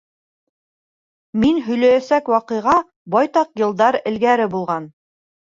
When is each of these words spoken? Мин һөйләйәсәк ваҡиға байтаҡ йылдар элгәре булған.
Мин 1.43 1.59
һөйләйәсәк 1.67 2.31
ваҡиға 2.37 2.73
байтаҡ 3.17 3.55
йылдар 3.63 4.01
элгәре 4.13 4.53
булған. 4.57 4.93